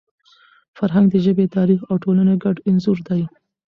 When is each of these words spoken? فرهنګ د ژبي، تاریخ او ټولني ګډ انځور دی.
فرهنګ 0.77 1.07
د 1.11 1.15
ژبي، 1.25 1.45
تاریخ 1.57 1.79
او 1.89 1.95
ټولني 2.03 2.35
ګډ 2.43 2.55
انځور 2.69 2.97
دی. 3.07 3.21